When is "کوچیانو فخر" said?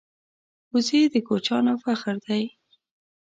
1.27-2.15